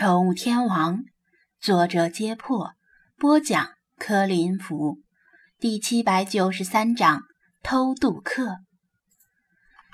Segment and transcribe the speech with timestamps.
[0.00, 1.00] 宠物天王，
[1.60, 2.74] 作者：揭破，
[3.16, 4.98] 播讲：柯林福，
[5.58, 7.22] 第七百九十三章
[7.64, 8.58] 偷渡客。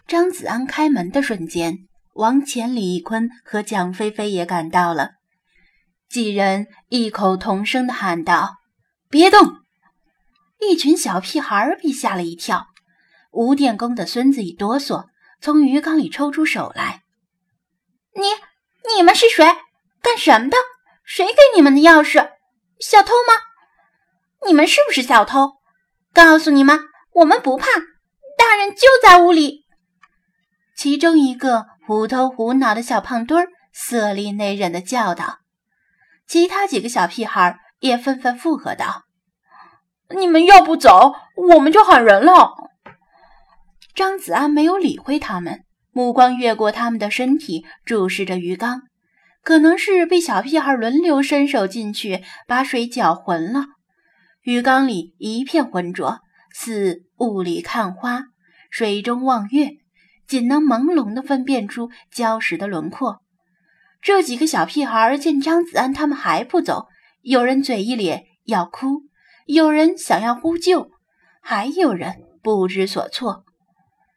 [0.06, 5.12] 张子安开门的瞬间，王乾、李坤和蒋菲菲也赶到了。
[6.10, 8.56] 几人异口同声的喊道
[9.08, 9.56] ：“别动！”
[10.60, 12.66] 一群小屁孩儿被吓了一跳。
[13.30, 15.06] 吴电工的孙子一哆嗦，
[15.40, 17.04] 从鱼缸里抽出手来
[18.14, 18.24] ：“你，
[18.94, 19.46] 你们是谁？”
[20.04, 20.58] 干什么的？
[21.02, 22.28] 谁给你们的钥匙？
[22.78, 23.32] 小偷吗？
[24.46, 25.54] 你们是不是小偷？
[26.12, 26.78] 告诉你们，
[27.14, 27.66] 我们不怕，
[28.36, 29.64] 大人就在屋里。
[30.76, 35.38] 其中一个虎头虎脑的小胖墩儿色厉内荏的叫道，
[36.28, 39.04] 其他几个小屁孩也纷纷附和道
[40.14, 42.52] ：“你们要不走，我们就喊人了。”
[43.96, 48.82] 张子安没有理会他们，目光越过他们的身体，注视着鱼缸。
[49.44, 53.66] 可能是被小屁孩轮流伸手进去，把水搅浑了。
[54.42, 58.24] 鱼缸里一片浑浊，似雾里看花，
[58.70, 59.72] 水中望月，
[60.26, 63.20] 仅能朦胧地分辨出礁石的轮廓。
[64.00, 66.86] 这几个小屁孩见张子安他们还不走，
[67.20, 69.02] 有人嘴一咧要哭，
[69.44, 70.90] 有人想要呼救，
[71.42, 73.44] 还有人不知所措。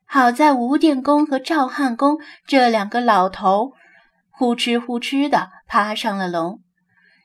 [0.06, 3.74] 好在吴电工和赵汉公这两个老头。
[4.38, 6.60] 呼哧呼哧的爬上了楼，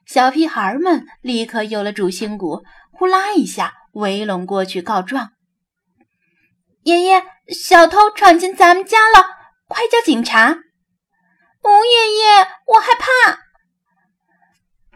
[0.07, 5.33] 小屁孩们立刻有了主心骨，呼啦一下围拢过去告状
[6.85, 9.27] ：“爷爷，小偷闯进咱们家了，
[9.69, 10.53] 快叫警察！”
[11.63, 13.41] 吴爷爷，我害怕。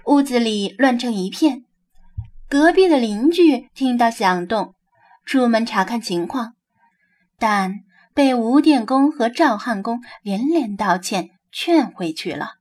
[0.07, 1.67] 屋子里乱成一片，
[2.49, 4.75] 隔壁的邻居听到响动，
[5.27, 6.55] 出门查看情况，
[7.39, 7.81] 但
[8.15, 11.29] 被吴电工和赵汉公连连道歉。
[11.59, 12.57] 劝回去了。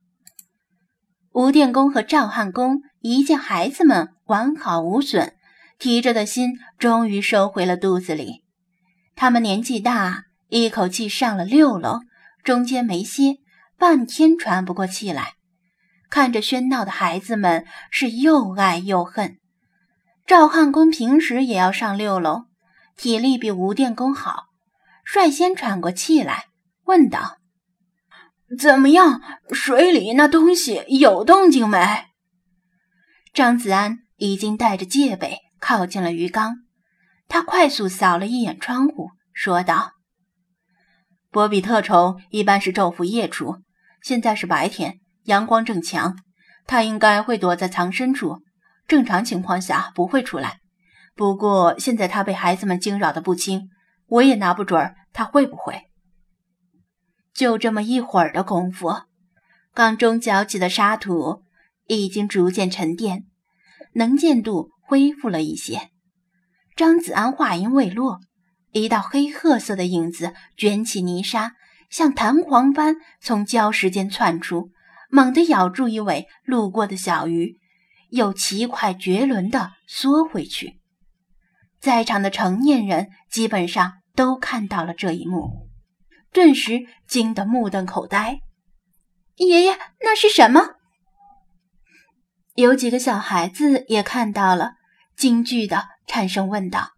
[1.32, 5.34] 吴电工和赵汉公一见孩子们完好无损，
[5.78, 8.42] 提着的心终于收回了肚子里。
[9.14, 12.00] 他们年纪大，一口气上了六楼，
[12.42, 13.36] 中间没歇，
[13.76, 15.34] 半天喘不过气来。
[16.08, 19.36] 看着喧闹的孩子们，是又爱又恨。
[20.26, 22.44] 赵汉公平时也要上六楼，
[22.96, 24.44] 体力比吴电工好，
[25.04, 26.46] 率先喘过气来，
[26.86, 27.35] 问道。
[28.54, 29.20] 怎么样？
[29.50, 31.78] 水里那东西有动静没？
[33.34, 36.58] 张子安已经带着戒备靠近了鱼缸，
[37.26, 39.94] 他快速扫了一眼窗户，说道
[41.32, 43.62] ：“波比特虫一般是昼伏夜出，
[44.00, 46.16] 现在是白天，阳光正强，
[46.68, 48.42] 它应该会躲在藏身处，
[48.86, 50.60] 正常情况下不会出来。
[51.16, 53.68] 不过现在它被孩子们惊扰的不轻，
[54.06, 55.82] 我也拿不准它会不会。”
[57.36, 58.94] 就这么一会儿的功夫，
[59.74, 61.42] 缸中搅起的沙土
[61.86, 63.26] 已经逐渐沉淀，
[63.92, 65.90] 能见度恢复了一些。
[66.74, 68.20] 张子安话音未落，
[68.72, 71.52] 一道黑褐色的影子卷起泥沙，
[71.90, 74.70] 像弹簧般从礁石间窜出，
[75.10, 77.58] 猛地咬住一尾路过的小鱼，
[78.08, 80.80] 又奇快绝伦地缩回去。
[81.80, 85.66] 在场的成年人基本上都看到了这一幕。
[86.36, 88.40] 顿时惊得目瞪口呆。
[89.36, 90.74] 爷爷，那是什么？
[92.56, 94.72] 有几个小孩子也看到了，
[95.16, 96.90] 惊惧的颤声问道。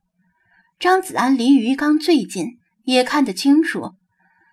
[0.81, 3.93] 张子安离鱼缸最近，也看得清楚，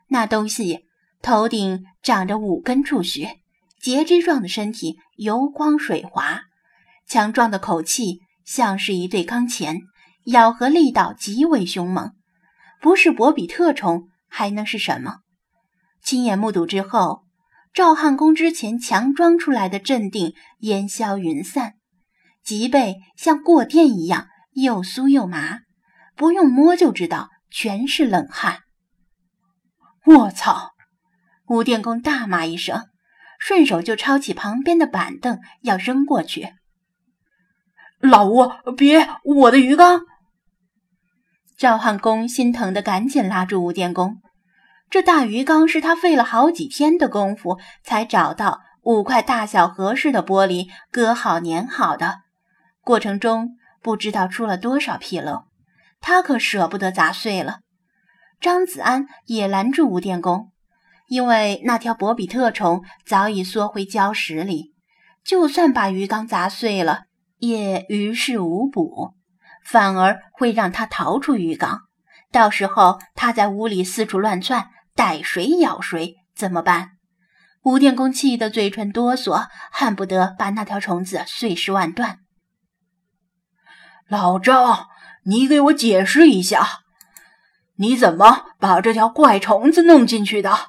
[0.09, 0.85] 那东西
[1.19, 3.27] 头顶长着五根触须，
[3.81, 6.41] 节肢状的身体油光水滑，
[7.07, 9.81] 强壮的口气像是一对钢钳，
[10.25, 12.13] 咬合力道极为凶猛，
[12.79, 14.09] 不是博比特虫。
[14.37, 15.19] 还能是什么？
[16.03, 17.23] 亲眼目睹之后，
[17.73, 21.75] 赵汉公之前强装出来的镇定烟消云散，
[22.43, 25.59] 脊背像过电一样又酥又麻，
[26.17, 28.63] 不用摸就知道全是冷汗。
[30.05, 30.73] 我操！
[31.47, 32.89] 吴电工大骂一声，
[33.39, 36.49] 顺手就抄起旁边的板凳要扔过去。
[38.01, 39.07] 老吴，别！
[39.23, 40.01] 我的鱼缸！
[41.57, 44.21] 赵汉公心疼的赶紧拉住吴电工。
[44.95, 52.19] 这大鱼缸是他费了好几天的功夫才找到五块大小合适的玻璃，割好粘好的。
[52.79, 55.47] 过程中不知道出了多少纰漏，
[55.99, 57.59] 他可舍不得砸碎了。
[58.39, 60.53] 张子安也拦住吴电工，
[61.09, 64.73] 因为那条博比特虫早已缩回礁石里，
[65.25, 67.03] 就算把鱼缸砸碎了，
[67.39, 69.13] 也于事无补，
[69.65, 71.81] 反而会让他逃出鱼缸。
[72.31, 74.69] 到时候他在屋里四处乱窜。
[74.95, 76.91] 逮谁咬谁怎么办？
[77.63, 82.19] 吴电工气得嘴唇哆嗦，恨不得把那条虫子碎尸万段。
[84.07, 84.87] 老赵，
[85.25, 86.81] 你给我解释一下，
[87.77, 90.67] 你怎么把这条怪虫子弄进去的？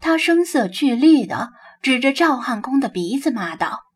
[0.00, 1.50] 他声色俱厉的
[1.82, 3.86] 指着赵汉公的鼻子骂道：“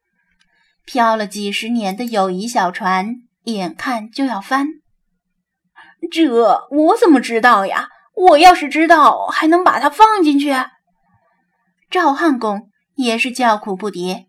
[0.85, 4.67] 漂了几十年的友谊小船，眼看就要翻。
[6.11, 6.29] 这
[6.71, 7.89] 我怎么知道呀？
[8.29, 10.55] 我要是知道，还能把它放进去？”
[11.91, 14.27] 赵汉公也是叫苦不迭。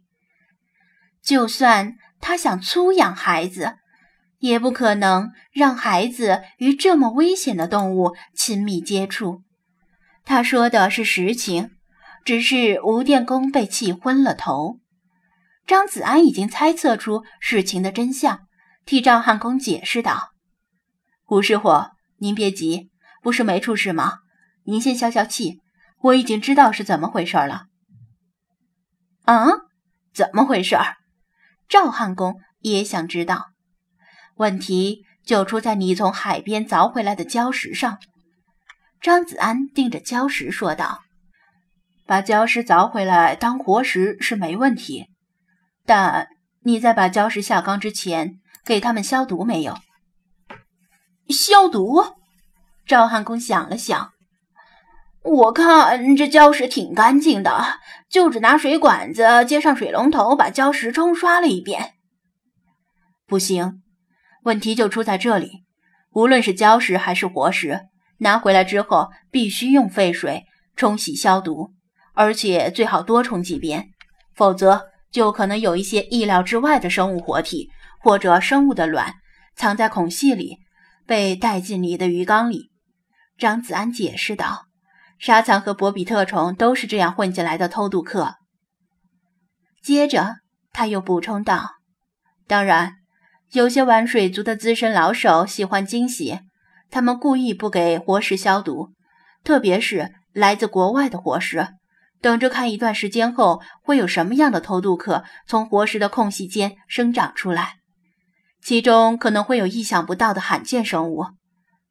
[1.24, 3.78] 就算他想粗养孩子，
[4.40, 9.44] 也不可能让孩子与这么危险的动物亲密接触。
[10.24, 11.72] 他说的是实情，
[12.24, 14.80] 只是吴电工被气昏了头。
[15.68, 18.48] 张子安已经猜测出事情的真相，
[18.86, 20.32] 替赵汉公解释道
[21.30, 21.70] ：“吴师傅，
[22.18, 22.91] 您别急，
[23.21, 24.19] 不是没出事吗？
[24.63, 25.59] 您先消消气。”
[26.03, 27.65] 我已经知道是怎么回事了。
[29.25, 29.45] 啊，
[30.15, 30.75] 怎么回事？
[31.69, 33.51] 赵汉公也想知道。
[34.38, 38.00] 问题就出在你从海边凿回来的礁石上。
[39.00, 41.01] 张子安盯着礁石说道
[42.07, 45.06] ：“把礁石凿回来当活石是没问题，
[45.85, 46.29] 但
[46.62, 49.77] 你在把礁石下缸之前，给他们消毒没有？”
[51.29, 52.01] 消毒？
[52.92, 54.12] 赵汉公想了想。
[55.24, 57.80] 我看这礁石挺干净的，
[58.10, 61.94] 就只拿水管子接上水龙头，把礁石冲刷了一遍。
[63.26, 63.82] 不行，
[64.44, 65.64] 问题就出在这里。
[66.12, 67.80] 无论是礁石还是活石，
[68.18, 70.44] 拿回来之后必须用沸水
[70.76, 71.72] 冲洗消毒，
[72.14, 73.92] 而且最好多冲几遍，
[74.36, 77.70] 否则就可能有一些意料之外的生物活体
[78.02, 79.14] 或者生物的卵
[79.56, 80.58] 藏在孔隙里，
[81.08, 82.70] 被带进你的鱼缸里。
[83.42, 84.68] 张子安解释道。
[85.18, 88.36] 沙蚕和博比特虫都是这样混进来的偷渡客。
[89.82, 90.36] 接着，
[90.72, 91.72] 他又补充道
[92.48, 92.98] ：“当然，
[93.52, 96.40] 有些玩水族的资深老手喜欢惊喜，
[96.92, 98.94] 他们故意不给活石消毒，
[99.44, 101.68] 特别是来自国外的活石，
[102.22, 107.78] 等着看一段时间后会有什么样的偷渡客从活石的空隙间生长出来，
[108.64, 111.26] 其中可能会有意想不到的罕见生物。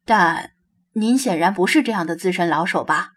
[0.05, 0.50] 但
[0.93, 3.09] 您显然不是这样的资深老手吧？”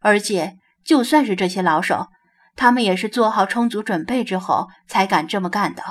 [0.00, 2.08] 而且，就算是这些老手，
[2.54, 5.82] 他们也是做好充足准备之后才敢这么干的。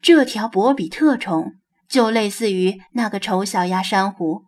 [0.00, 1.54] 这条博比特虫
[1.88, 4.44] 就类似于那个丑小鸭珊瑚，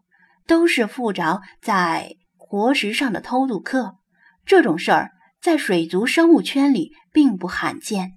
[0.46, 3.96] 都是附着在活石上的偷渡客。
[4.46, 5.10] 这种事儿
[5.42, 8.12] 在水族生物圈里并不罕见。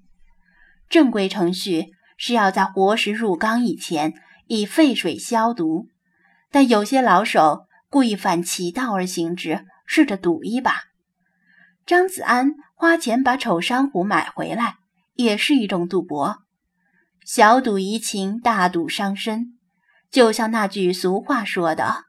[0.89, 1.87] 正规程序
[2.17, 4.13] 是要在活石入缸以前
[4.47, 5.87] 以沸水消毒，
[6.51, 9.65] 但有些老手故意反其道而行之。
[9.93, 10.83] 试着赌一把。
[11.85, 14.75] 张子安花钱把丑珊瑚买回来，
[15.15, 16.37] 也是一种赌博。
[17.25, 19.57] 小赌怡情，大赌伤身。
[20.09, 22.05] 就像那句俗话说的：“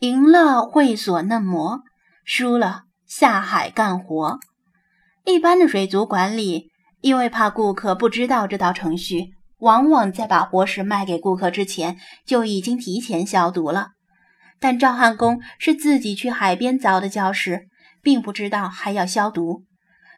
[0.00, 1.80] 赢了会所嫩模，
[2.26, 4.38] 输了下海干活。”
[5.24, 6.70] 一般的水族馆里，
[7.00, 9.30] 因为怕顾客不知道这道程序，
[9.64, 11.96] 往往在把活石卖给顾客之前
[12.26, 13.92] 就已经提前消毒了。
[14.60, 17.66] 但赵汉公是自己去海边凿的礁石，
[18.02, 19.64] 并不知道还要消毒。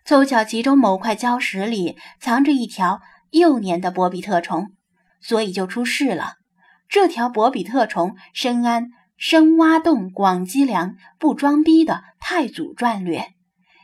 [0.05, 3.01] 凑巧其中某块礁石里藏着一条
[3.31, 4.73] 幼年的博比特虫，
[5.21, 6.35] 所以就出事了。
[6.89, 13.29] 这条博比特虫深谙深挖洞、广积粮、不装逼的太祖战略，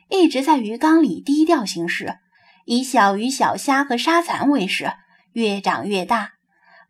[0.09, 2.16] 一直在鱼缸里低调行事，
[2.64, 4.92] 以小鱼、小虾和沙蚕为食，
[5.32, 6.32] 越长越大。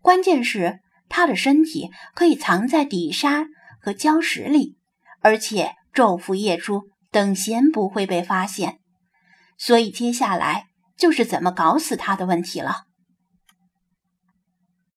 [0.01, 3.47] 关键是它的身体可以藏在底沙。
[3.85, 4.77] 和礁石里，
[5.23, 8.79] 而且昼伏夜出，等闲不会被发现。
[9.59, 12.85] 所以接下来就是怎么搞死它的问题了。